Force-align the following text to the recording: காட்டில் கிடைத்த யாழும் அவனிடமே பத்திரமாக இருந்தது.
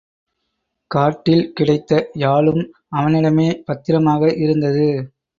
காட்டில் 0.91 1.43
கிடைத்த 1.53 1.91
யாழும் 2.13 2.63
அவனிடமே 2.89 3.61
பத்திரமாக 3.65 4.31
இருந்தது. 4.35 4.87